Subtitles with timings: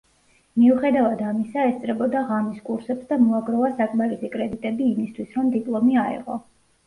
[0.59, 6.39] მიუხედავად ამისა, ესწრებოდა ღამის კურსებს და მოაგროვა საკმარისი კრედიტები იმისათვის, რომ დიპლომი აეღო.